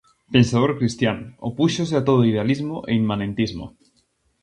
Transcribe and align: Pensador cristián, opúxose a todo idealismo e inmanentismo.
Pensador 0.33 0.71
cristián, 0.79 1.19
opúxose 1.49 1.95
a 1.97 2.05
todo 2.07 2.27
idealismo 2.31 2.77
e 2.89 2.91
inmanentismo. 3.01 3.65